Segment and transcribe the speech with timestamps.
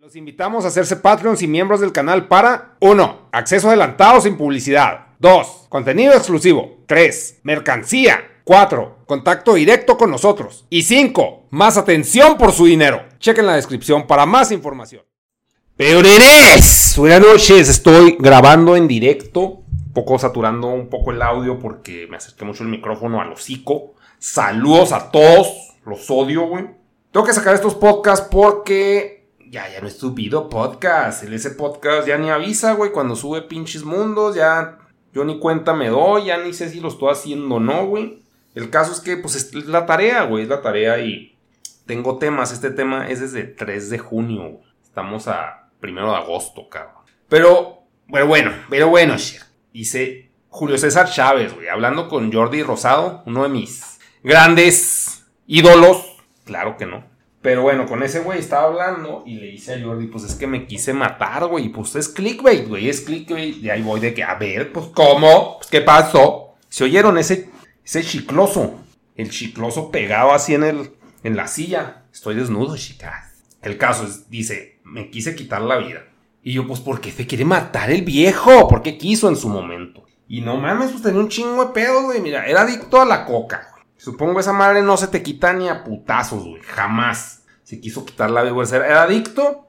[0.00, 3.28] Los invitamos a hacerse Patreons y miembros del canal para 1.
[3.32, 5.08] Acceso adelantado sin publicidad.
[5.18, 5.66] 2.
[5.68, 6.78] Contenido exclusivo.
[6.86, 7.40] 3.
[7.42, 8.18] Mercancía.
[8.44, 9.00] 4.
[9.04, 10.64] Contacto directo con nosotros.
[10.70, 11.48] Y 5.
[11.50, 13.02] Más atención por su dinero.
[13.18, 15.02] Chequen la descripción para más información.
[15.76, 17.68] Peoreres, buenas noches.
[17.68, 19.42] Estoy grabando en directo.
[19.42, 23.96] Un poco saturando un poco el audio porque me acerqué mucho el micrófono al hocico.
[24.18, 25.76] Saludos a todos.
[25.84, 26.64] Los odio, güey.
[27.12, 29.19] Tengo que sacar estos podcasts porque
[29.50, 31.24] ya, ya no es subido podcast.
[31.24, 34.36] Ese podcast ya ni avisa, güey, cuando sube pinches mundos.
[34.36, 34.78] Ya
[35.12, 36.26] yo ni cuenta me doy.
[36.26, 38.22] Ya ni sé si lo estoy haciendo o no, güey.
[38.54, 40.44] El caso es que, pues, es la tarea, güey.
[40.44, 41.36] Es la tarea y
[41.84, 42.52] tengo temas.
[42.52, 44.42] Este tema es desde 3 de junio.
[44.42, 44.64] güey.
[44.84, 47.02] Estamos a primero de agosto, cabrón.
[47.28, 49.40] Pero, pero bueno, pero bueno, shit.
[49.72, 51.68] Dice Julio César Chávez, güey.
[51.68, 56.06] Hablando con Jordi Rosado, uno de mis grandes ídolos.
[56.44, 57.09] Claro que no.
[57.42, 60.46] Pero bueno, con ese güey estaba hablando y le dice a Jordi, pues es que
[60.46, 61.70] me quise matar, güey.
[61.70, 63.56] Pues es clickbait, güey, es clickbait.
[63.62, 65.56] Y ahí voy de que, a ver, pues ¿cómo?
[65.58, 66.56] Pues, ¿Qué pasó?
[66.68, 67.48] ¿Se oyeron ese,
[67.84, 68.80] ese chicloso?
[69.16, 70.90] El chicloso pegado así en, el,
[71.22, 72.04] en la silla.
[72.12, 73.42] Estoy desnudo, chicas.
[73.62, 76.04] El caso es, dice, me quise quitar la vida.
[76.42, 78.68] Y yo, pues, ¿por qué se quiere matar el viejo?
[78.68, 80.04] ¿Por qué quiso en su momento?
[80.28, 82.20] Y no mames, pues tenía un chingo de pedos, güey.
[82.20, 83.79] Mira, era adicto a la coca, güey.
[84.00, 86.62] Supongo esa madre no se te quita ni a putazos, güey.
[86.62, 87.42] Jamás.
[87.64, 88.66] Se quiso quitar la güey.
[88.72, 89.68] Era adicto.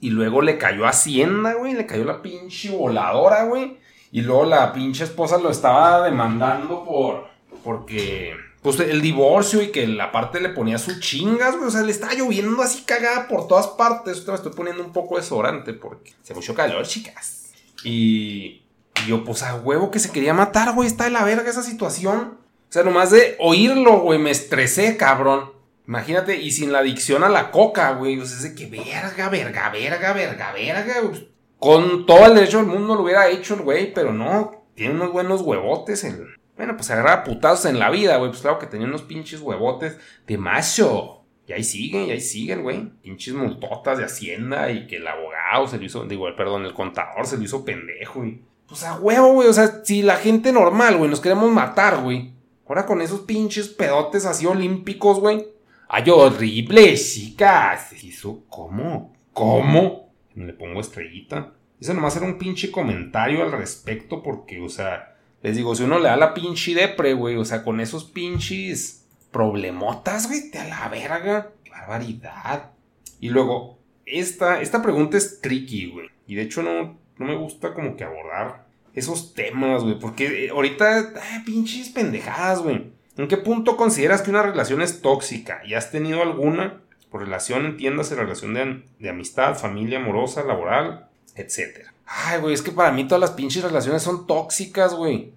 [0.00, 1.74] Y luego le cayó Hacienda, güey.
[1.74, 3.76] Le cayó la pinche voladora, güey.
[4.12, 7.28] Y luego la pinche esposa lo estaba demandando por.
[7.62, 8.34] Porque.
[8.62, 11.68] Pues el divorcio y que la parte le ponía sus chingas, güey.
[11.68, 14.26] O sea, le estaba lloviendo así cagada por todas partes.
[14.26, 17.52] Me estoy poniendo un poco desodorante porque hace mucho calor, chicas.
[17.84, 18.62] Y.
[19.04, 20.88] Y yo, pues a huevo que se quería matar, güey.
[20.88, 22.45] Está de la verga esa situación.
[22.68, 25.52] O sea, nomás de oírlo, güey, me estresé, cabrón.
[25.86, 28.18] Imagínate, y sin la adicción a la coca, güey.
[28.18, 31.00] O sea, es de que verga, verga, verga, verga, verga.
[31.00, 31.30] güey.
[31.58, 34.64] Con todo el derecho del mundo lo hubiera hecho el güey, pero no.
[34.74, 36.04] Tiene unos buenos huevotes.
[36.04, 36.26] El...
[36.56, 38.30] Bueno, pues agarraba putazos en la vida, güey.
[38.30, 39.96] Pues claro que tenía unos pinches huevotes
[40.26, 41.22] de macho.
[41.46, 42.90] Y ahí siguen, y ahí siguen, güey.
[43.02, 47.26] Pinches multotas de Hacienda y que el abogado se lo hizo, digo, perdón, el contador
[47.26, 49.48] se lo hizo pendejo, y Pues a huevo, güey.
[49.48, 52.32] O sea, si la gente normal, güey, nos queremos matar, güey.
[52.68, 55.46] Ahora con esos pinches pedotes así olímpicos, güey.
[55.88, 57.92] Ay, horrible, chicas.
[57.92, 59.14] ¿Eso cómo?
[59.32, 60.10] ¿Cómo?
[60.34, 61.52] Le pongo estrellita.
[61.80, 65.98] Eso nomás era un pinche comentario al respecto porque, o sea, les digo, si uno
[65.98, 70.66] le da la pinche depre, güey, o sea, con esos pinches problemotas, güey, te a
[70.66, 71.52] la verga.
[71.62, 72.72] Qué barbaridad.
[73.20, 76.08] Y luego, esta, esta pregunta es tricky, güey.
[76.26, 78.65] Y de hecho no, no me gusta como que abordar
[78.96, 79.98] esos temas, güey.
[79.98, 82.90] Porque ahorita, ah, pinches pendejadas, güey.
[83.16, 85.62] ¿En qué punto consideras que una relación es tóxica?
[85.64, 86.80] ¿Y has tenido alguna?
[87.10, 91.92] Por relación, entiéndase, relación de, amistad, familia amorosa, laboral, etcétera.
[92.06, 95.32] Ay, güey, es que para mí todas las pinches relaciones son tóxicas, güey.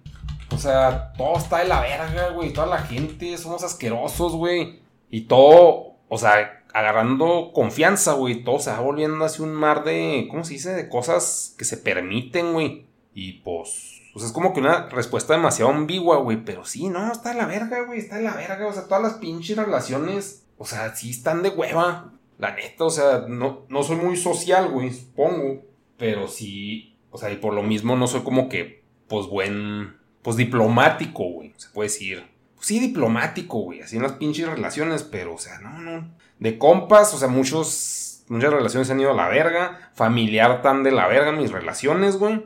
[0.52, 2.52] O sea, todo está de la verga, güey.
[2.52, 4.80] Toda la gente somos asquerosos, güey.
[5.10, 8.42] Y todo, o sea, agarrando confianza, güey.
[8.42, 10.72] Todo se va volviendo así un mar de, ¿cómo se dice?
[10.72, 12.89] De cosas que se permiten, güey.
[13.12, 16.44] Y pues, pues es como que una respuesta demasiado ambigua, güey.
[16.44, 17.98] Pero sí, no, está de la verga, güey.
[17.98, 18.66] Está de la verga.
[18.66, 22.12] O sea, todas las pinches relaciones, o sea, sí están de hueva.
[22.38, 25.62] La neta, o sea, no, no soy muy social, güey, supongo.
[25.98, 30.36] Pero sí, o sea, y por lo mismo no soy como que, pues buen, pues
[30.36, 31.52] diplomático, güey.
[31.56, 32.26] Se puede decir.
[32.60, 36.08] sí diplomático, güey, así en las pinches relaciones, pero, o sea, no, no.
[36.38, 39.90] De compas, o sea, muchos, muchas relaciones han ido a la verga.
[39.94, 42.42] Familiar tan de la verga mis relaciones, güey.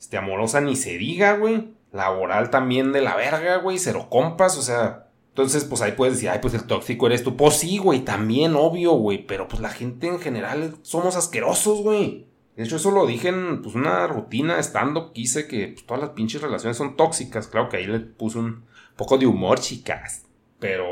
[0.00, 1.74] Este, amorosa ni se diga, güey.
[1.92, 3.78] Laboral también de la verga, güey.
[3.78, 5.08] Cero compas, o sea.
[5.28, 7.36] Entonces, pues ahí puedes decir, ay, pues el tóxico eres tú.
[7.36, 9.24] Pues sí, güey, también, obvio, güey.
[9.26, 12.26] Pero pues la gente en general somos asquerosos, güey.
[12.56, 16.10] De hecho, eso lo dije en pues, una rutina estando quise que pues, todas las
[16.12, 17.46] pinches relaciones son tóxicas.
[17.46, 18.64] Claro que ahí le puse un
[18.96, 20.24] poco de humor, chicas.
[20.58, 20.86] Pero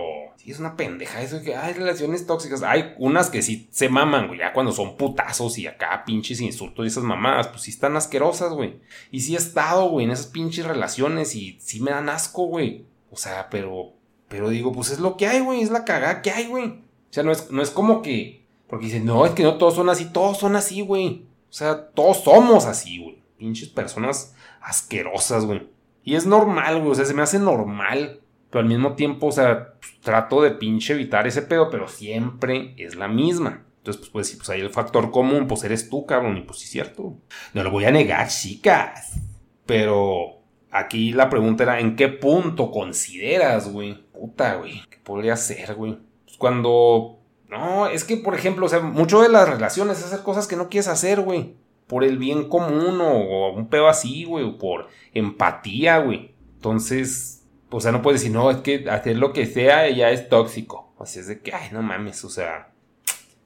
[0.48, 2.62] sí es una pendeja eso que hay relaciones tóxicas.
[2.62, 4.38] Hay unas que sí se maman, güey.
[4.38, 8.54] Ya cuando son putazos y acá pinches insultos y esas mamadas, pues sí están asquerosas,
[8.54, 8.80] güey.
[9.10, 12.86] Y sí he estado, güey, en esas pinches relaciones y sí me dan asco, güey.
[13.10, 13.92] O sea, pero.
[14.28, 15.60] Pero digo, pues es lo que hay, güey.
[15.60, 16.64] Es la cagada que hay, güey.
[16.64, 18.46] O sea, no es, no es como que.
[18.68, 20.06] Porque dicen, no, es que no todos son así.
[20.06, 21.26] Todos son así, güey.
[21.50, 23.22] O sea, todos somos así, güey.
[23.36, 25.68] Pinches personas asquerosas, güey.
[26.04, 26.92] Y es normal, güey.
[26.92, 28.22] O sea, se me hace normal.
[28.50, 32.96] Pero al mismo tiempo, o sea, trato de pinche evitar ese pedo, pero siempre es
[32.96, 33.64] la misma.
[33.78, 36.36] Entonces, pues, pues, pues ahí el factor común, pues eres tú, cabrón.
[36.36, 37.16] Y pues sí, es cierto.
[37.54, 39.20] No lo voy a negar, chicas.
[39.66, 40.40] Pero
[40.70, 43.94] aquí la pregunta era, ¿en qué punto consideras, güey?
[44.12, 44.82] Puta, güey.
[44.88, 45.98] ¿Qué podría ser, güey?
[46.24, 47.18] Pues cuando
[47.48, 50.56] no, es que, por ejemplo, o sea, mucho de las relaciones es hacer cosas que
[50.56, 51.54] no quieres hacer, güey.
[51.86, 54.44] Por el bien común o, un pedo así, güey.
[54.44, 56.34] O por empatía, güey.
[56.56, 57.37] Entonces,
[57.70, 60.92] o sea, no puedes decir, no, es que hacer lo que sea ya es tóxico.
[60.96, 62.70] O sea, es de que, ay, no mames, o sea.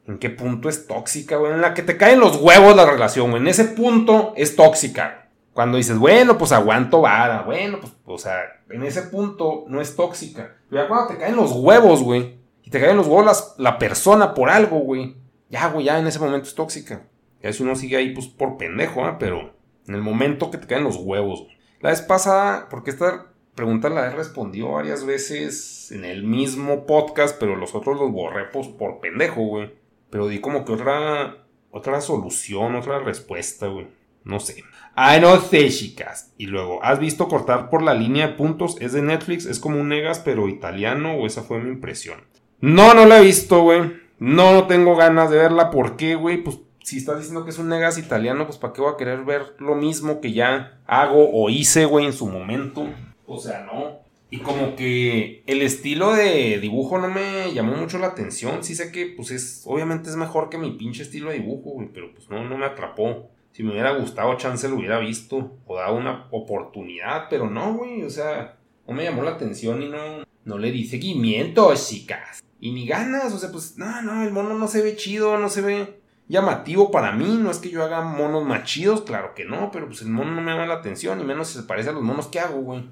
[0.06, 1.52] ¿En qué punto es tóxica, güey?
[1.52, 3.40] En la que te caen los huevos la relación, güey.
[3.40, 5.28] En ese punto es tóxica.
[5.52, 8.40] Cuando dices, bueno, pues aguanto vara, bueno, pues, o sea,
[8.70, 10.56] en ese punto no es tóxica.
[10.68, 14.34] Pero ya cuando te caen los huevos, güey y te caen los huevos la persona
[14.34, 15.16] por algo, güey.
[15.50, 17.02] Ya, güey, ya en ese momento es tóxica.
[17.42, 19.16] Ya si uno sigue ahí, pues por pendejo, ¿eh?
[19.18, 19.54] Pero
[19.86, 21.46] en el momento que te caen los huevos.
[21.80, 27.36] La vez pasada, porque esta pregunta la he respondido varias veces en el mismo podcast,
[27.38, 29.72] pero los otros los borré pues, por pendejo, güey.
[30.10, 33.88] Pero di como que otra, otra solución, otra respuesta, güey.
[34.24, 34.62] No sé.
[34.94, 36.32] Ay, no sé, chicas.
[36.36, 38.76] Y luego, ¿has visto cortar por la línea de puntos?
[38.80, 42.20] Es de Netflix, es como un negas, pero italiano, o esa fue mi impresión.
[42.60, 43.80] No, no la he visto, güey.
[44.18, 45.70] No, no tengo ganas de verla.
[45.70, 46.44] ¿Por qué, güey?
[46.44, 49.24] Pues si estás diciendo que es un negas italiano, pues ¿para qué voy a querer
[49.24, 52.86] ver lo mismo que ya hago o hice, güey, en su momento?
[53.26, 54.00] O sea, no.
[54.30, 58.64] Y como que el estilo de dibujo no me llamó mucho la atención.
[58.64, 61.88] Sí sé que, pues es, obviamente es mejor que mi pinche estilo de dibujo, güey,
[61.92, 63.28] pero pues no, no me atrapó.
[63.52, 68.02] Si me hubiera gustado, chance lo hubiera visto o dado una oportunidad, pero no, güey,
[68.02, 68.56] o sea,
[68.88, 73.32] no me llamó la atención y no, no le di seguimiento, chicas y ni ganas,
[73.32, 76.92] o sea, pues, no, no, el mono no se ve chido, no se ve llamativo
[76.92, 80.02] para mí, no es que yo haga monos más chidos, claro que no, pero pues
[80.02, 82.28] el mono no me llama la atención, y menos si se parece a los monos
[82.28, 82.88] que hago, güey.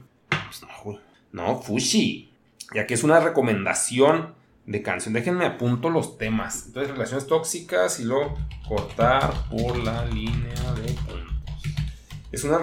[0.50, 0.98] Pues no, güey.
[1.30, 2.32] No, Fushi.
[2.74, 4.34] Ya que es una recomendación
[4.66, 6.66] de canción, déjenme apunto los temas.
[6.66, 8.36] Entonces, relaciones tóxicas y luego
[8.68, 11.62] cortar por la línea de puntos.
[12.32, 12.58] Es una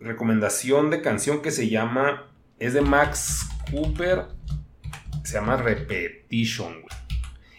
[0.00, 2.24] recomendación de canción que se llama,
[2.58, 4.26] es de Max Cooper
[5.22, 6.76] se llama Repetition.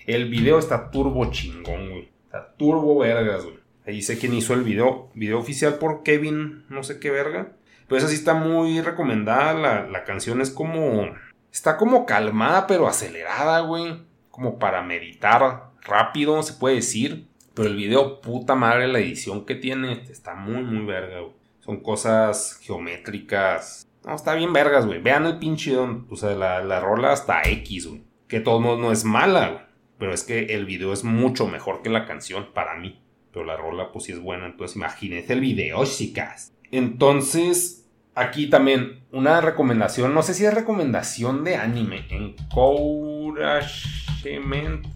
[0.08, 2.10] El video está turbo chingón, güey.
[2.26, 3.44] Está turbo vergas.
[3.86, 5.12] Ahí sé quién hizo el video.
[5.14, 7.54] Video oficial por Kevin, no sé qué verga.
[7.90, 9.54] Pero esa sí está muy recomendada.
[9.54, 11.08] La, la canción es como.
[11.52, 14.04] Está como calmada, pero acelerada, güey.
[14.32, 17.28] Como para meditar rápido, se puede decir.
[17.54, 21.34] Pero el video, puta madre, la edición que tiene, está muy, muy verga, güey.
[21.60, 25.02] Son cosas geométricas, no, está bien vergas, güey.
[25.02, 26.08] Vean el pinche don.
[26.10, 28.04] O sea, la, la rola hasta X, güey.
[28.28, 29.64] Que todo modos no es mala, güey.
[29.98, 33.02] Pero es que el video es mucho mejor que la canción para mí.
[33.34, 34.46] Pero la rola, pues sí es buena.
[34.46, 36.54] Entonces imagínense el video, chicas.
[36.72, 37.86] Entonces,
[38.16, 40.14] aquí también una recomendación.
[40.14, 42.06] No sé si es recomendación de anime.
[42.10, 44.88] Encouragement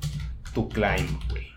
[0.53, 1.47] to Climb, güey.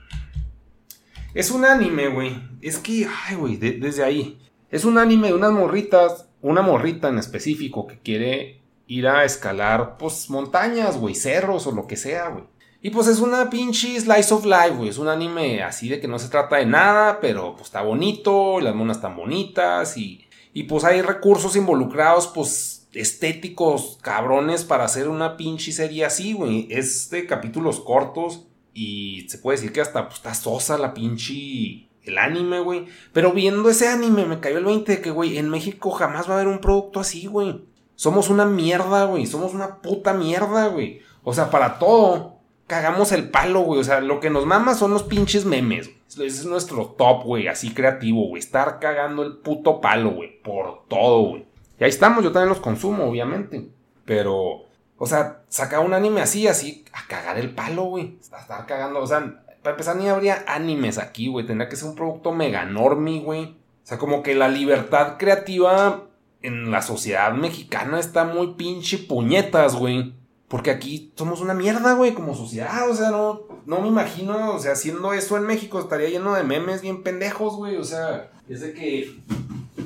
[1.35, 2.37] Es un anime, güey.
[2.62, 4.38] Es que, ay, güey, desde ahí.
[4.70, 9.96] Es un anime de unas morritas una morrita en específico que quiere ir a escalar,
[9.99, 12.44] pues, montañas, güey, cerros o lo que sea, güey.
[12.83, 14.90] Y pues es una pinche slice of life, güey.
[14.90, 18.61] Es un anime así de que no se trata de nada, pero pues está bonito,
[18.61, 25.09] las monas están bonitas y, y pues hay recursos involucrados, pues estéticos, cabrones, para hacer
[25.09, 26.68] una pinche serie así, güey.
[26.71, 31.88] Es de capítulos cortos y se puede decir que hasta pues, está sosa la pinche
[32.02, 32.87] el anime, güey.
[33.12, 36.35] Pero viendo ese anime me cayó el 20 de que, güey, en México jamás va
[36.35, 37.64] a haber un producto así, güey.
[37.95, 39.26] Somos una mierda, güey.
[39.26, 41.00] Somos una puta mierda, güey.
[41.25, 42.36] O sea, para todo,
[42.66, 43.80] cagamos el palo, güey.
[43.80, 45.90] O sea, lo que nos mama son los pinches memes.
[46.08, 47.49] Ese es nuestro top, güey.
[47.49, 48.40] Así creativo, güey.
[48.40, 50.40] Estar cagando el puto palo, güey.
[50.42, 51.46] Por todo, güey.
[51.78, 53.68] Y ahí estamos, yo también los consumo, obviamente.
[54.04, 54.64] Pero
[54.99, 58.18] O sea, saca un anime así, así, a cagar el palo, güey.
[58.32, 59.00] A estar cagando.
[59.00, 61.46] O sea, para empezar, ni habría animes aquí, güey.
[61.46, 63.44] Tendría que ser un producto mega enorme, güey.
[63.44, 66.04] O sea, como que la libertad creativa
[66.40, 70.14] en la sociedad mexicana está muy pinche puñetas, güey.
[70.49, 72.88] Porque aquí somos una mierda, güey, como sociedad.
[72.88, 76.45] O sea, no, no me imagino, o sea, haciendo eso en México estaría lleno de
[76.45, 77.76] memes bien pendejos, güey.
[77.76, 79.17] O sea, es de que,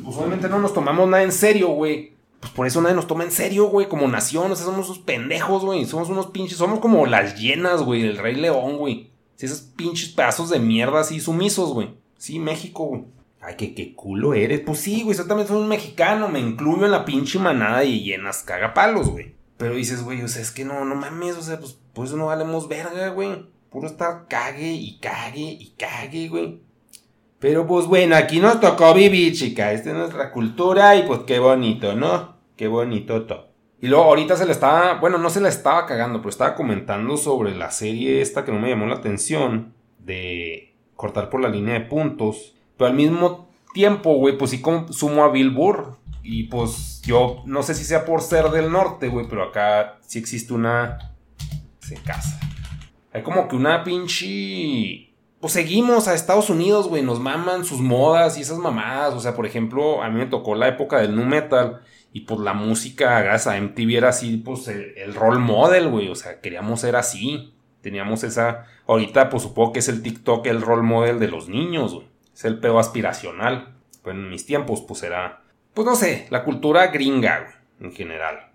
[0.04, 2.12] pues obviamente no nos tomamos nada en serio, güey.
[2.40, 4.52] Pues por eso nadie nos toma en serio, güey, como nación.
[4.52, 5.86] O sea, somos unos pendejos, güey.
[5.86, 9.10] Somos unos pinches, somos como las llenas, güey, del Rey León, güey.
[9.36, 11.94] Sí, esos pinches pedazos de mierda así sumisos, güey.
[12.18, 13.04] Sí, México, güey.
[13.40, 14.60] Ay, qué, qué culo eres.
[14.60, 16.28] Pues sí, güey, yo también soy un mexicano.
[16.28, 19.39] Me incluyo en la pinche manada de llenas cagapalos, güey.
[19.60, 22.16] Pero dices, güey, o sea, es que no, no mames, o sea, pues por eso
[22.16, 23.44] no valemos verga, güey.
[23.68, 26.62] Puro estar cague y cague y cague, güey.
[27.38, 29.74] Pero pues bueno, aquí nos tocó vivir, chica.
[29.74, 32.36] Esta es nuestra cultura y pues qué bonito, ¿no?
[32.56, 33.48] Qué bonito todo.
[33.82, 37.18] Y luego ahorita se le estaba, bueno, no se le estaba cagando, pero estaba comentando
[37.18, 41.74] sobre la serie esta que no me llamó la atención de cortar por la línea
[41.74, 42.56] de puntos.
[42.78, 45.99] Pero al mismo tiempo, güey, pues sí consumo a Billboard.
[46.32, 50.18] Y pues yo no sé si sea por ser del norte, güey, pero acá sí
[50.18, 51.14] existe una...
[51.80, 52.38] Se casa.
[53.12, 55.10] Hay como que una pinche
[55.40, 59.14] pues seguimos a Estados Unidos, güey, nos maman sus modas y esas mamadas.
[59.14, 61.80] O sea, por ejemplo, a mí me tocó la época del nu metal
[62.12, 66.10] y pues la música, gracias a MTV era así, pues el, role model, güey.
[66.10, 67.54] O sea, queríamos ser así.
[67.80, 68.66] Teníamos esa.
[68.86, 72.06] Ahorita, pues supongo que es el TikTok el role model de los niños, güey.
[72.34, 73.76] Es el pedo aspiracional.
[74.02, 75.42] Pues en mis tiempos, pues era.
[75.80, 78.50] Pues no sé, la cultura gringa, en general.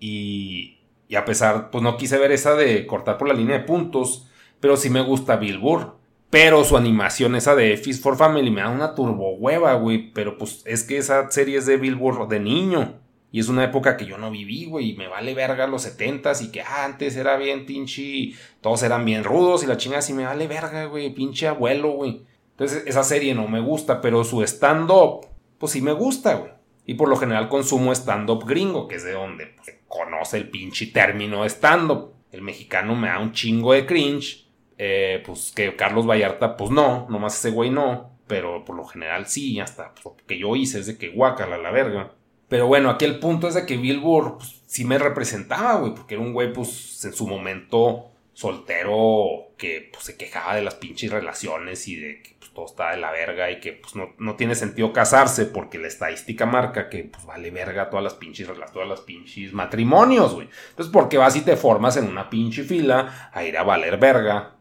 [0.00, 0.78] Y.
[1.06, 4.28] Y a pesar, pues no quise ver esa de cortar por la línea de puntos,
[4.58, 5.92] pero sí me gusta Billboard.
[6.30, 10.12] Pero su animación, esa de Fist for Family, me da una turbo hueva, güey.
[10.12, 12.98] Pero pues es que esa serie es de Billboard de niño.
[13.30, 14.90] Y es una época que yo no viví, güey.
[14.90, 16.42] Y me vale verga los setentas.
[16.42, 18.32] Y que ah, antes era bien pinche.
[18.60, 19.62] Todos eran bien rudos.
[19.62, 21.14] Y la chinga así me vale verga, güey.
[21.14, 22.22] Pinche abuelo, güey.
[22.50, 24.00] Entonces esa serie no me gusta.
[24.00, 25.28] Pero su stand-up,
[25.58, 26.54] pues sí me gusta, güey.
[26.86, 30.86] Y por lo general consumo stand-up gringo, que es de donde pues, conoce el pinche
[30.86, 32.12] término stand-up.
[32.30, 34.44] El mexicano me da un chingo de cringe
[34.76, 39.26] eh, pues que Carlos Vallarta, pues no, nomás ese güey no, pero por lo general
[39.26, 42.12] sí, hasta pues, lo que yo hice es de que guacala la verga.
[42.48, 46.14] Pero bueno, aquí el punto es de que Billboard pues, sí me representaba, güey, porque
[46.14, 51.10] era un güey, pues en su momento soltero que pues, se quejaba de las pinches
[51.10, 54.36] relaciones y de que pues, todo está de la verga y que pues no, no,
[54.36, 58.88] tiene sentido casarse porque la estadística marca que pues vale verga todas las pinches todas
[58.88, 60.48] las pinches matrimonios, güey.
[60.70, 64.54] Entonces, porque vas y te formas en una pinche fila a ir a valer verga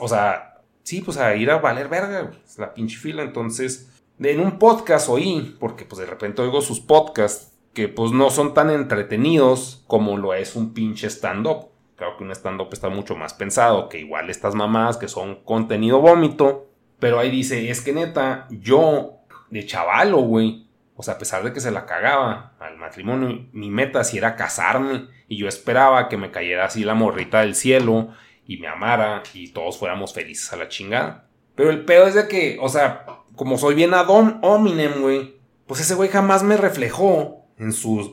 [0.00, 3.22] o sea, sí, pues a ir a valer verga, la pinche fila.
[3.22, 8.30] Entonces, en un podcast oí, porque pues de repente oigo sus podcasts, que pues no
[8.30, 11.68] son tan entretenidos como lo es un pinche stand-up.
[11.96, 16.00] Creo que un stand-up está mucho más pensado, que igual estas mamás que son contenido
[16.00, 16.68] vómito.
[16.98, 20.66] Pero ahí dice, es que neta, yo de chavalo, güey.
[20.94, 24.36] O sea, a pesar de que se la cagaba al matrimonio, mi meta sí era
[24.36, 25.08] casarme.
[25.28, 28.10] Y yo esperaba que me cayera así la morrita del cielo
[28.46, 31.28] y me amara y todos fuéramos felices a la chingada.
[31.54, 35.36] Pero el pedo es de que, o sea, como soy bien Adam hominem, güey,
[35.66, 38.12] pues ese güey jamás me reflejó en sus...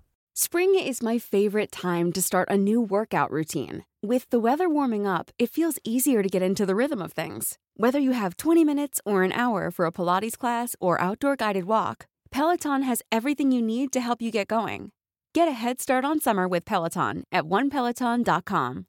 [0.43, 3.85] Spring is my favorite time to start a new workout routine.
[4.01, 7.59] With the weather warming up, it feels easier to get into the rhythm of things.
[7.77, 11.65] Whether you have 20 minutes or an hour for a Pilates class or outdoor guided
[11.65, 14.89] walk, Peloton has everything you need to help you get going.
[15.35, 18.85] Get a head start on summer with Peloton at onepeloton.com.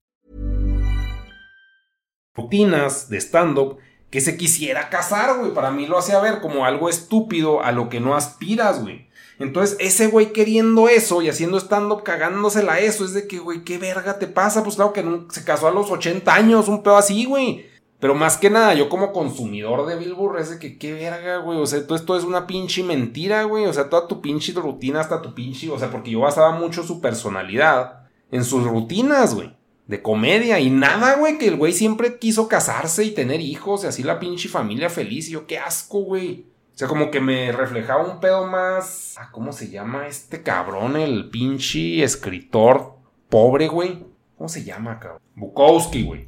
[2.34, 3.78] Rutinas de stand-up
[4.10, 5.52] que se quisiera casar, güey.
[5.52, 9.11] Para mí lo hacía ver como algo estúpido a lo que no aspiras, güey.
[9.42, 13.76] Entonces, ese güey queriendo eso y haciendo stand-up cagándosela eso, es de que, güey, ¿qué
[13.76, 14.62] verga te pasa?
[14.62, 17.66] Pues claro que se casó a los 80 años, un pedo así, güey.
[17.98, 21.58] Pero más que nada, yo como consumidor de Billboard es de que qué verga, güey.
[21.58, 23.66] O sea, todo esto es una pinche mentira, güey.
[23.66, 25.70] O sea, toda tu pinche rutina hasta tu pinche.
[25.70, 29.56] O sea, porque yo basaba mucho su personalidad en sus rutinas, güey.
[29.86, 31.38] De comedia y nada, güey.
[31.38, 35.28] Que el güey siempre quiso casarse y tener hijos y así la pinche familia feliz.
[35.28, 36.46] Yo, qué asco, güey.
[36.82, 39.14] Sea, como que me reflejaba un pedo más.
[39.16, 40.96] Ah, ¿Cómo se llama este cabrón?
[40.96, 42.96] El pinche escritor
[43.28, 44.04] pobre, güey.
[44.36, 45.20] ¿Cómo se llama, cabrón?
[45.36, 46.26] Bukowski, güey.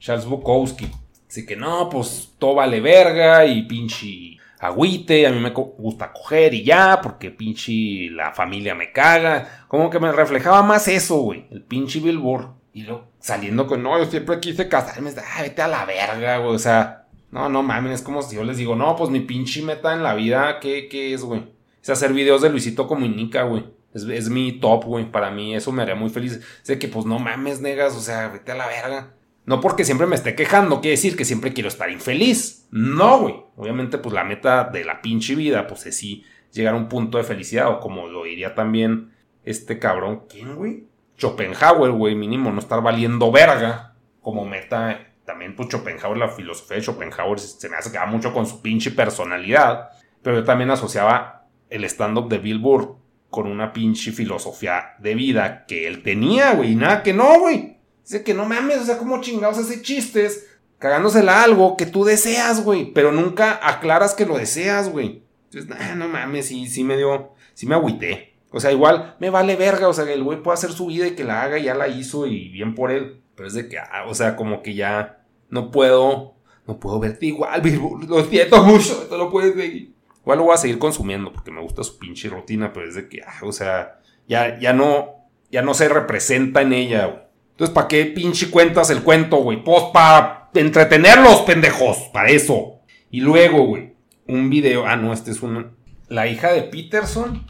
[0.00, 0.90] Charles Bukowski.
[1.28, 6.52] Así que no, pues todo vale verga y pinche agüite, a mí me gusta coger
[6.52, 9.66] y ya, porque pinche la familia me caga.
[9.68, 12.48] Como que me reflejaba más eso, güey, el pinche Billboard.
[12.72, 16.56] Y luego saliendo con, no, yo siempre quise casarme, ah, vete a la verga, güey,
[16.56, 17.01] o sea,
[17.32, 20.02] no, no mames, es como si yo les digo, no, pues mi pinche meta en
[20.02, 21.50] la vida, ¿qué, qué es, güey?
[21.82, 23.64] Es hacer videos de Luisito Comunica, güey.
[23.94, 26.40] Es, es mi top, güey, para mí eso me haría muy feliz.
[26.62, 29.14] Sé que, pues no mames, negas, o sea, vete a la verga.
[29.44, 32.68] No porque siempre me esté quejando, quiere decir que siempre quiero estar infeliz.
[32.70, 33.34] No, güey.
[33.56, 37.18] Obviamente, pues la meta de la pinche vida, pues es sí llegar a un punto
[37.18, 39.10] de felicidad, o como lo diría también
[39.44, 40.24] este cabrón.
[40.28, 40.86] ¿Quién, güey?
[41.18, 45.11] Schopenhauer, güey, mínimo no estar valiendo verga como meta.
[45.24, 49.90] También, pues Schopenhauer, la filosofía de Schopenhauer se me va mucho con su pinche personalidad.
[50.22, 52.96] Pero yo también asociaba el stand-up de Bill Burr
[53.30, 56.72] con una pinche filosofía de vida que él tenía, güey.
[56.72, 57.78] Y nada que no, güey.
[58.02, 60.46] Dice que no mames, o sea, como chingados hace chistes,
[60.78, 65.22] cagándosela algo que tú deseas, güey, pero nunca aclaras que lo deseas, güey.
[65.50, 68.34] Entonces, no mames, sí, sí me dio, sí me agüité.
[68.50, 71.06] O sea, igual me vale verga, o sea, que el güey puede hacer su vida
[71.06, 73.21] y que la haga y ya la hizo y bien por él.
[73.34, 76.34] Pero es de que, ah, o sea, como que ya no puedo,
[76.66, 77.62] no puedo verte igual,
[78.08, 79.94] lo siento mucho, esto lo puedes seguir.
[80.20, 83.08] Igual lo voy a seguir consumiendo porque me gusta su pinche rutina, pero es de
[83.08, 87.22] que, ah, o sea, ya, ya no, ya no se representa en ella, güey.
[87.52, 89.62] Entonces, ¿para qué pinche cuentas el cuento, güey?
[89.62, 91.98] Pues para entretenerlos, pendejos.
[92.12, 92.80] Para eso.
[93.10, 93.94] Y luego, güey,
[94.26, 94.86] un video.
[94.86, 95.76] Ah, no, este es un.
[96.08, 97.46] La hija de Peterson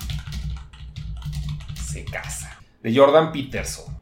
[1.82, 2.60] se casa.
[2.82, 4.01] De Jordan Peterson.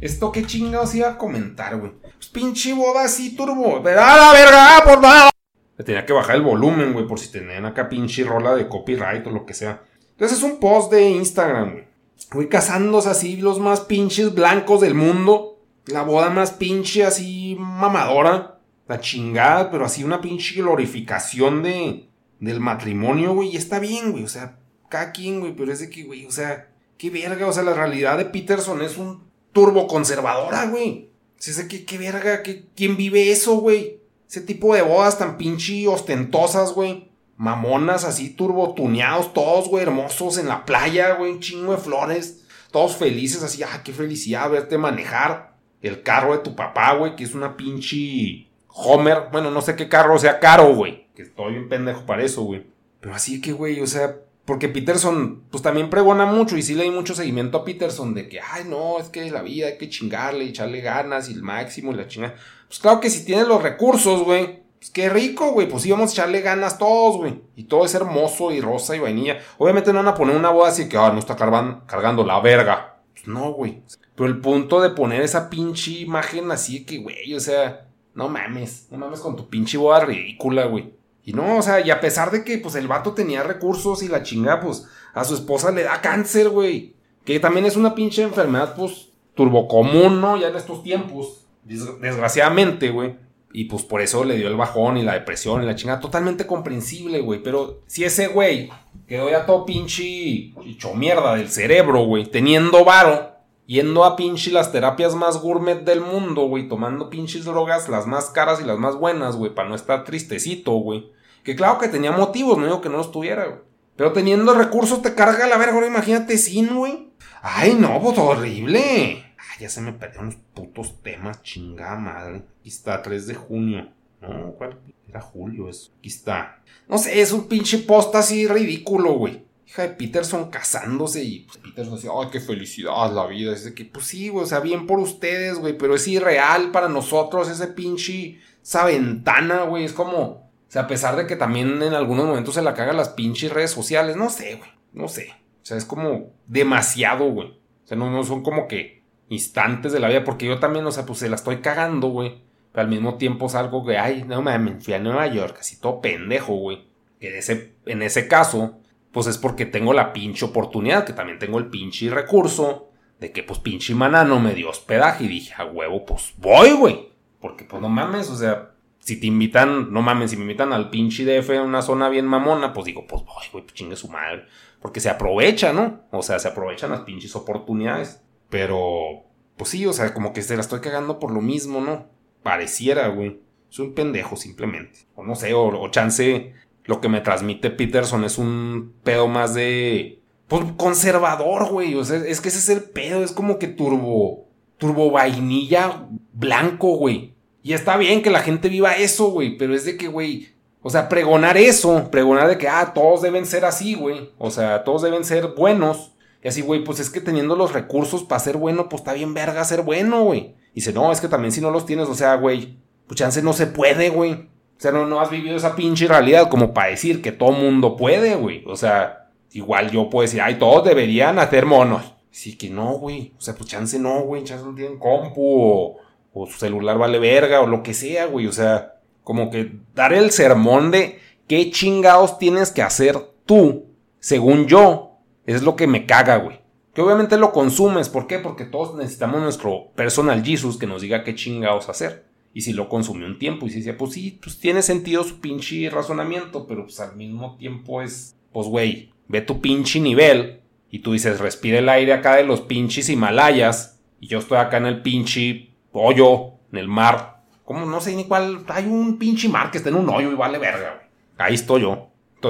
[0.00, 1.90] ¿Esto qué chingados iba a comentar, güey?
[2.00, 3.82] Pues pinche boda así, turbo.
[3.82, 4.76] ¡Pero a la verga!
[4.76, 5.30] Ah, ¡Por nada!
[5.76, 9.26] Le tenía que bajar el volumen, güey, por si tenían acá pinche rola de copyright
[9.26, 9.82] o lo que sea.
[10.12, 11.88] Entonces es un post de Instagram, güey.
[12.30, 15.64] Fui casándose así los más pinches blancos del mundo.
[15.86, 18.60] La boda más pinche así mamadora.
[18.86, 23.50] La chingada, pero así una pinche glorificación de, del matrimonio, güey.
[23.50, 24.22] Y está bien, güey.
[24.22, 25.56] O sea, cada quien, güey.
[25.56, 27.48] Pero es de que, güey, o sea, qué verga.
[27.48, 31.10] O sea, la realidad de Peterson es un turbo conservadora, güey.
[31.38, 32.42] O sea, qué, qué verga.
[32.74, 34.00] ¿Quién vive eso, güey?
[34.28, 37.08] Ese tipo de bodas tan pinche ostentosas, güey
[37.38, 42.96] mamonas así turbotuneados, todos, güey, hermosos en la playa, güey, un chingo de flores, todos
[42.96, 47.34] felices, así, ah, qué felicidad verte manejar el carro de tu papá, güey, que es
[47.34, 52.04] una pinche Homer, bueno, no sé qué carro sea caro, güey, que estoy bien pendejo
[52.04, 52.66] para eso, güey.
[53.00, 54.16] Pero así que, güey, o sea,
[54.48, 58.30] porque Peterson, pues también pregona mucho y sí le di mucho seguimiento a Peterson de
[58.30, 61.42] que, ay, no, es que la vida hay que chingarle y echarle ganas y el
[61.42, 62.34] máximo y la chingada.
[62.66, 65.68] Pues claro que si tienes los recursos, güey, pues qué rico, güey.
[65.68, 67.42] Pues íbamos a echarle ganas todos, güey.
[67.56, 69.38] Y todo es hermoso y rosa y vainilla.
[69.58, 73.02] Obviamente no van a poner una boda así que, ah, no está cargando la verga.
[73.12, 73.82] Pues no, güey.
[74.14, 78.88] Pero el punto de poner esa pinche imagen así que, güey, o sea, no mames.
[78.90, 80.96] No mames con tu pinche boda ridícula, güey.
[81.28, 84.08] Y no, o sea, y a pesar de que, pues, el vato tenía recursos y
[84.08, 86.94] la chinga, pues, a su esposa le da cáncer, güey.
[87.26, 90.38] Que también es una pinche enfermedad, pues, turbocomún, ¿no?
[90.38, 91.44] Ya en estos tiempos.
[91.64, 93.16] Desgraciadamente, güey.
[93.52, 96.00] Y pues por eso le dio el bajón y la depresión y la chingada.
[96.00, 97.42] Totalmente comprensible, güey.
[97.42, 98.70] Pero si ese güey
[99.06, 102.24] quedó ya todo pinche hecho mierda del cerebro, güey.
[102.24, 103.32] Teniendo varo.
[103.66, 106.68] Yendo a pinche las terapias más gourmet del mundo, güey.
[106.68, 109.54] Tomando pinches drogas, las más caras y las más buenas, güey.
[109.54, 111.17] Para no estar tristecito, güey.
[111.48, 113.60] Que claro que tenía motivos, no digo que no los tuviera, güey.
[113.96, 117.08] Pero teniendo recursos te carga la verga, imagínate sin, güey.
[117.40, 119.24] Ay, no, pues horrible
[119.58, 122.44] ya se me perdieron los putos temas, chingada madre.
[122.60, 123.88] Aquí está, 3 de junio.
[124.20, 124.78] No, ¿cuál?
[125.08, 125.92] Era julio eso.
[125.98, 126.62] Aquí está.
[126.88, 129.46] No sé, es un pinche post así ridículo, güey.
[129.66, 133.52] Hija de Peterson casándose y pues Peterson decía, ay, qué felicidad la vida.
[133.54, 136.88] De que, pues sí, güey, o sea, bien por ustedes, güey, pero es irreal para
[136.88, 139.84] nosotros ese pinche, esa ventana, güey.
[139.84, 142.98] Es como, o sea, a pesar de que también en algunos momentos se la cagan
[142.98, 145.30] las pinches redes sociales, no sé, güey, no sé.
[145.62, 147.48] O sea, es como demasiado, güey.
[147.48, 150.92] O sea, no, no son como que instantes de la vida, porque yo también, o
[150.92, 152.42] sea, pues se la estoy cagando, güey.
[152.70, 155.80] Pero al mismo tiempo es algo que, ay, no mames, fui a Nueva York, así
[155.80, 156.86] todo pendejo, güey.
[157.18, 158.78] Que en ese, en ese caso,
[159.10, 163.42] pues es porque tengo la pinche oportunidad, que también tengo el pinche recurso de que,
[163.42, 167.08] pues, pinche manano me dio hospedaje y dije, a huevo, pues voy, güey.
[167.40, 168.72] Porque, pues, no mames, o sea,
[169.08, 172.26] si te invitan, no mames, si me invitan al pinche DF en una zona bien
[172.26, 174.44] mamona, pues digo, pues voy, güey, pues chingue su madre.
[174.82, 176.02] Porque se aprovecha, ¿no?
[176.10, 178.20] O sea, se aprovechan las pinches oportunidades.
[178.50, 179.24] Pero,
[179.56, 182.10] pues sí, o sea, como que se la estoy cagando por lo mismo, ¿no?
[182.42, 183.40] Pareciera, güey.
[183.70, 185.06] Soy un pendejo simplemente.
[185.14, 186.52] O no sé, o, chance
[186.84, 190.20] lo que me transmite Peterson es un pedo más de.
[190.48, 191.94] Pues conservador, güey.
[191.94, 193.24] O sea, es que ese es el pedo.
[193.24, 194.48] Es como que turbo.
[194.76, 197.37] Turbo vainilla blanco, güey.
[197.62, 199.56] Y está bien que la gente viva eso, güey.
[199.56, 200.48] Pero es de que, güey.
[200.82, 202.08] O sea, pregonar eso.
[202.10, 204.30] Pregonar de que, ah, todos deben ser así, güey.
[204.38, 206.12] O sea, todos deben ser buenos.
[206.42, 209.34] Y así, güey, pues es que teniendo los recursos para ser bueno, pues está bien
[209.34, 210.54] verga ser bueno, güey.
[210.72, 213.42] Y dice, no, es que también si no los tienes, o sea, güey, pues chance
[213.42, 214.32] no se puede, güey.
[214.32, 217.96] O sea, no, no has vivido esa pinche realidad como para decir que todo mundo
[217.96, 218.62] puede, güey.
[218.66, 222.14] O sea, igual yo puedo decir, ay, todos deberían hacer monos.
[222.30, 223.32] Sí que no, güey.
[223.36, 224.44] O sea, pues chance no, güey.
[224.44, 225.96] Chance no tienen compu o,
[226.32, 228.46] o su celular vale verga o lo que sea, güey.
[228.46, 233.86] O sea, como que dar el sermón de qué chingados tienes que hacer tú,
[234.20, 236.60] según yo, es lo que me caga, güey.
[236.94, 238.08] Que obviamente lo consumes.
[238.08, 238.38] ¿Por qué?
[238.38, 242.26] Porque todos necesitamos nuestro personal Jesus que nos diga qué chingados hacer.
[242.52, 245.40] Y si lo consumió un tiempo y si decía, pues sí, pues tiene sentido su
[245.40, 250.60] pinche razonamiento, pero pues al mismo tiempo es, pues güey, ve tu pinche nivel
[250.90, 254.78] y tú dices, respira el aire acá de los pinches Himalayas y yo estoy acá
[254.78, 257.42] en el pinche hoyo, en el mar.
[257.64, 257.86] ¿Cómo?
[257.86, 258.64] No sé ni cuál.
[258.68, 261.08] Hay un pinche mar que está en un hoyo y vale verga, güey.
[261.38, 262.08] Ahí estoy yo.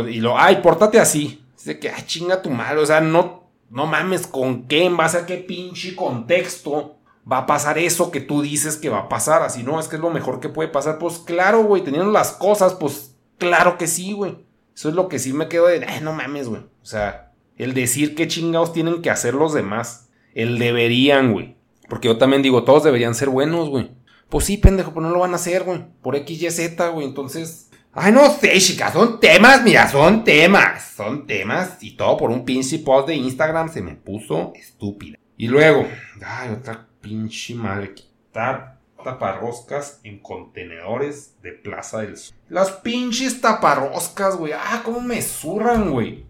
[0.09, 1.45] y lo, ay, pórtate así.
[1.57, 2.79] Dice que, ay, chinga tu madre.
[2.79, 4.85] O sea, no, no mames, ¿con qué?
[4.85, 6.99] ¿En base a qué pinche contexto?
[7.31, 9.43] va a pasar eso que tú dices que va a pasar.
[9.43, 10.99] Así no, es que es lo mejor que puede pasar.
[10.99, 14.47] Pues claro, güey, teniendo las cosas, pues claro que sí, güey.
[14.75, 16.63] Eso es lo que sí me quedo de, no mames, güey.
[16.63, 20.09] O sea, el decir qué chingados tienen que hacer los demás.
[20.35, 21.57] El deberían, güey.
[21.89, 23.91] Porque yo también digo, todos deberían ser buenos, güey.
[24.29, 25.85] Pues sí, pendejo, pues no lo van a hacer, güey.
[26.03, 27.07] Por X, Y, Z, güey.
[27.07, 27.71] Entonces.
[27.93, 30.93] Ay, no sé, chicas, son temas, mira, son temas.
[30.95, 31.79] Son temas.
[31.81, 35.19] Y todo por un pinche post de Instagram se me puso estúpida.
[35.37, 35.87] Y luego,
[36.25, 37.95] ay, otra pinche madre.
[37.95, 42.37] Quitar taparroscas en contenedores de Plaza del Sol.
[42.49, 44.53] Las pinches taparroscas, güey.
[44.53, 46.27] Ah, cómo me zurran, güey.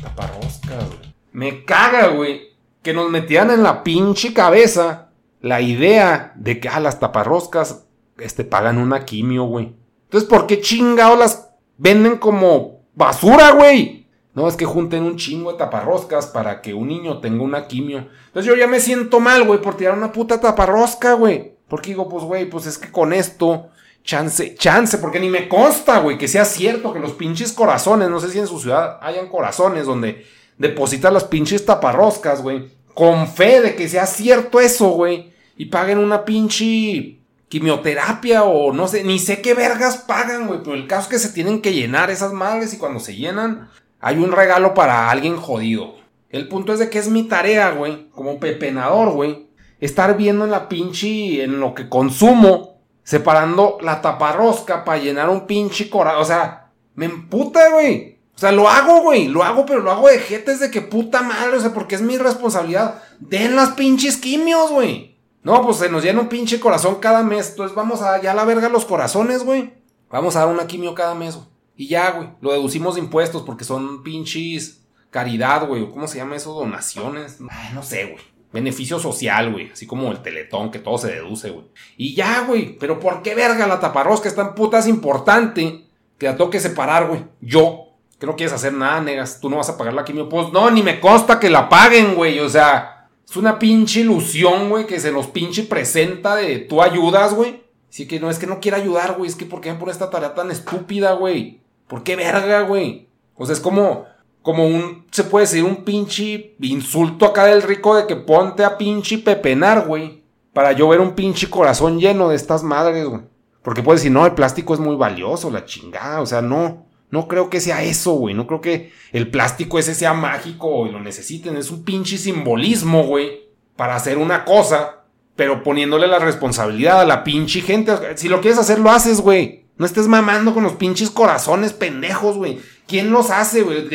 [0.00, 1.14] Taparroscas, güey.
[1.32, 2.47] Me caga, güey.
[2.88, 5.10] Que nos metían en la pinche cabeza
[5.42, 7.84] la idea de que, ah, las taparroscas,
[8.16, 9.74] este, pagan una quimio, güey.
[10.04, 14.08] Entonces, ¿por qué chingados las venden como basura, güey?
[14.32, 18.08] No, es que junten un chingo de taparroscas para que un niño tenga una quimio.
[18.28, 21.56] Entonces yo ya me siento mal, güey, por tirar una puta taparrosca, güey.
[21.68, 23.68] Porque digo, pues, güey, pues es que con esto,
[24.02, 28.18] chance, chance, porque ni me consta, güey, que sea cierto que los pinches corazones, no
[28.18, 30.24] sé si en su ciudad hayan corazones donde
[30.56, 32.77] depositan las pinches taparroscas, güey.
[32.98, 35.32] Con fe de que sea cierto eso, güey.
[35.56, 40.64] Y paguen una pinche quimioterapia o no sé, ni sé qué vergas pagan, güey.
[40.64, 43.70] Pero el caso es que se tienen que llenar esas madres y cuando se llenan,
[44.00, 45.94] hay un regalo para alguien jodido.
[46.28, 49.46] El punto es de que es mi tarea, güey, como pepenador, güey,
[49.78, 55.46] estar viendo en la pinche, en lo que consumo, separando la taparrosca para llenar un
[55.46, 56.22] pinche corazón.
[56.22, 58.17] O sea, me emputa, güey.
[58.38, 61.22] O sea, lo hago, güey, lo hago, pero lo hago de jetes de que puta
[61.22, 63.02] madre, o sea, porque es mi responsabilidad.
[63.18, 65.18] Den las pinches quimios, güey.
[65.42, 67.50] No, pues se nos llena un pinche corazón cada mes.
[67.50, 69.72] Entonces vamos a ya la verga los corazones, güey.
[70.08, 71.48] Vamos a dar una quimio cada mes, güey.
[71.74, 76.36] Y ya, güey, lo deducimos de impuestos porque son pinches caridad, güey, cómo se llama
[76.36, 77.38] eso, donaciones.
[77.50, 78.22] Ay, no sé, güey.
[78.52, 79.72] Beneficio social, güey.
[79.72, 81.66] Así como el teletón, que todo se deduce, güey.
[81.96, 82.78] Y ya, güey.
[82.78, 87.08] Pero ¿por qué verga la taparrosca es tan putas importante que la tengo que separar,
[87.08, 87.24] güey?
[87.40, 87.87] Yo.
[88.18, 89.40] Que no quieres hacer nada, negas.
[89.40, 90.28] Tú no vas a pagar la quimio.
[90.28, 92.40] Pues no, ni me consta que la paguen, güey.
[92.40, 97.34] O sea, es una pinche ilusión, güey, que se nos pinche presenta de tú ayudas,
[97.34, 97.62] güey.
[97.88, 99.28] Así que no es que no quiera ayudar, güey.
[99.28, 101.60] Es que ¿por qué me pone esta tarea tan estúpida, güey?
[101.86, 103.08] ¿Por qué verga, güey?
[103.34, 104.04] O sea, es como,
[104.42, 108.76] como un, se puede decir, un pinche insulto acá del rico de que ponte a
[108.76, 110.22] pinche pepenar, güey.
[110.52, 113.22] Para yo ver un pinche corazón lleno de estas madres, güey.
[113.62, 116.20] Porque puedes decir, no, el plástico es muy valioso, la chingada.
[116.20, 118.34] O sea, no, no creo que sea eso, güey.
[118.34, 121.56] No creo que el plástico ese sea mágico y lo necesiten.
[121.56, 123.48] Es un pinche simbolismo, güey.
[123.76, 125.04] Para hacer una cosa,
[125.36, 127.92] pero poniéndole la responsabilidad a la pinche gente.
[128.16, 129.64] Si lo quieres hacer, lo haces, güey.
[129.76, 132.58] No estés mamando con los pinches corazones pendejos, güey.
[132.86, 133.88] ¿Quién los hace, güey?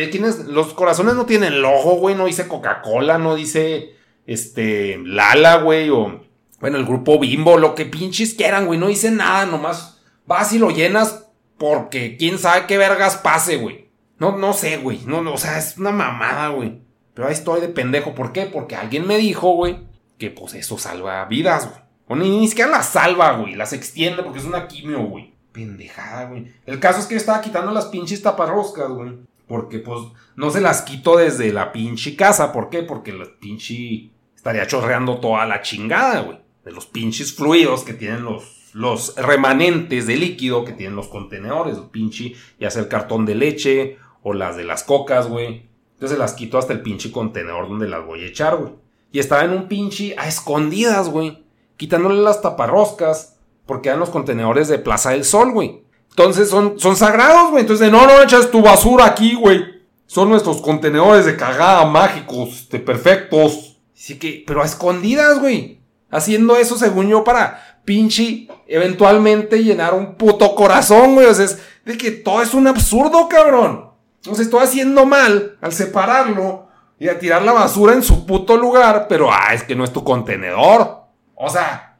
[0.47, 2.15] Los corazones no tienen logo, güey.
[2.15, 3.95] No dice Coca-Cola, no dice,
[4.25, 5.89] este, Lala, güey.
[5.89, 6.21] O,
[6.61, 8.79] bueno, el grupo Bimbo, lo que pinches quieran, güey.
[8.79, 13.89] No dice nada, nomás vas y lo llenas porque quién sabe qué vergas pase, güey.
[14.19, 15.01] No, no sé, güey.
[15.05, 16.81] No, o sea, es una mamada, güey.
[17.13, 18.15] Pero ahí estoy de pendejo.
[18.15, 18.45] ¿Por qué?
[18.45, 19.79] Porque alguien me dijo, güey,
[20.17, 21.81] que pues eso salva vidas, güey.
[22.07, 23.55] O ni, ni siquiera las salva, güey.
[23.55, 26.51] Las extiende porque es una quimio, güey pendejada, güey.
[26.65, 29.19] El caso es que estaba quitando las pinches taparroscas, güey.
[29.47, 29.99] Porque, pues,
[30.35, 32.51] no se las quito desde la pinche casa.
[32.51, 32.83] ¿Por qué?
[32.83, 36.39] Porque la pinche estaría chorreando toda la chingada, güey.
[36.65, 41.77] De los pinches fluidos que tienen los los remanentes de líquido que tienen los contenedores,
[41.91, 45.67] pinche, ya sea el cartón de leche o las de las cocas, güey.
[45.93, 48.73] Entonces las quito hasta el pinche contenedor donde las voy a echar, güey.
[49.11, 51.43] Y estaba en un pinche a escondidas, güey.
[51.77, 55.83] Quitándole las taparroscas porque eran los contenedores de Plaza del Sol, güey.
[56.09, 57.61] Entonces son, son sagrados, güey.
[57.61, 59.63] Entonces, no, no echas tu basura aquí, güey.
[60.05, 63.77] Son nuestros contenedores de cagada mágicos, de perfectos.
[63.95, 65.79] Así que, pero a escondidas, güey.
[66.11, 71.27] Haciendo eso, según yo, para pinche eventualmente llenar un puto corazón, güey.
[71.27, 73.91] O sea, es de que todo es un absurdo, cabrón.
[74.29, 76.67] O sea, estoy haciendo mal al separarlo
[76.99, 79.91] y a tirar la basura en su puto lugar, pero ah, es que no es
[79.91, 81.03] tu contenedor.
[81.35, 81.97] O sea,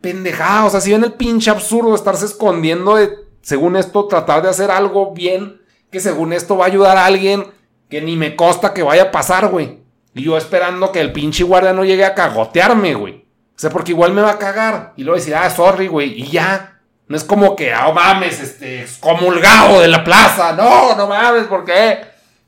[0.00, 0.66] pendejada.
[0.66, 3.10] O sea, si ven el pinche absurdo estarse escondiendo de,
[3.40, 5.60] según esto, tratar de hacer algo bien,
[5.90, 7.46] que según esto va a ayudar a alguien
[7.88, 9.80] que ni me consta que vaya a pasar, güey.
[10.14, 13.21] Y yo esperando que el pinche guardia no llegue a cagotearme, güey.
[13.56, 14.92] O sea, porque igual me va a cagar.
[14.96, 16.20] Y luego decir, ah, sorry, güey.
[16.20, 16.80] Y ya.
[17.08, 20.52] No es como que, ah, mames, este, excomulgado de la plaza.
[20.54, 22.00] No, no mames, ¿por qué?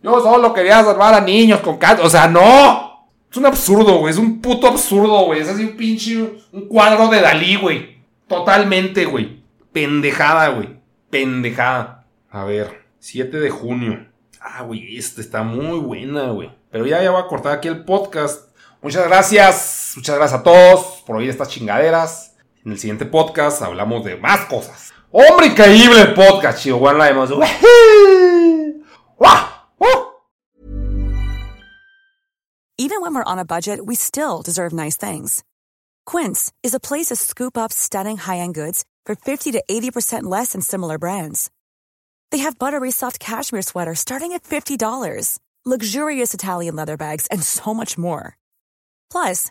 [0.02, 2.04] Yo solo quería salvar a niños con cáncer.
[2.04, 3.08] O sea, no.
[3.30, 4.12] Es un absurdo, güey.
[4.12, 5.40] Es un puto absurdo, güey.
[5.40, 7.98] Es así un pinche, un cuadro de Dalí, güey.
[8.28, 9.42] Totalmente, güey.
[9.72, 10.78] Pendejada, güey.
[11.10, 12.06] Pendejada.
[12.30, 14.06] A ver, 7 de junio.
[14.40, 16.50] Ah, güey, esta está muy buena, güey.
[16.70, 18.50] Pero ya, ya voy a cortar aquí el podcast.
[18.82, 19.73] Muchas gracias.
[19.96, 22.34] Muchas gracias a todos por oír estas chingaderas.
[22.64, 24.92] En el siguiente podcast hablamos de más cosas.
[25.10, 26.78] ¡Hombre, increíble podcast, chido!
[26.78, 27.30] Hemos...
[32.76, 35.44] Even when we're on a budget, we still deserve nice things.
[36.04, 40.52] Quince is a place to scoop up stunning high-end goods for 50 to 80% less
[40.52, 41.50] than similar brands.
[42.30, 44.76] They have buttery soft cashmere sweaters starting at $50
[45.64, 48.36] luxurious Italian leather bags, and so much more.
[49.10, 49.50] Plus,